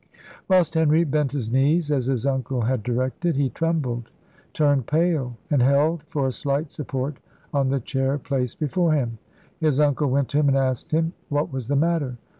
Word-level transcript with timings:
Whilst 0.47 0.73
Henry 0.73 1.03
bent 1.03 1.31
his 1.31 1.51
knees, 1.51 1.91
as 1.91 2.07
his 2.07 2.25
uncle 2.25 2.61
had 2.61 2.81
directed, 2.81 3.37
he 3.37 3.51
trembled, 3.51 4.09
turned 4.51 4.87
pale, 4.87 5.37
and 5.51 5.61
held, 5.61 6.01
for 6.07 6.25
a 6.25 6.31
slight 6.31 6.71
support, 6.71 7.17
on 7.53 7.69
the 7.69 7.81
chair 7.81 8.17
placed 8.17 8.59
before 8.59 8.93
him. 8.93 9.19
His 9.59 9.79
uncle 9.79 10.09
went 10.09 10.29
to 10.29 10.39
him, 10.39 10.47
and 10.47 10.57
asked 10.57 10.89
him 10.91 11.13
"What 11.29 11.53
was 11.53 11.67
the 11.67 11.75
matter." 11.75 12.17